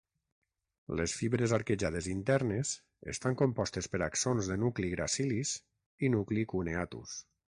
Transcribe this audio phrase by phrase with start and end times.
[0.99, 2.71] Les fibres arquejades internes
[3.13, 5.55] estan compostes per axons de nucli Gracilis
[6.09, 7.17] i nucli Cuneatus.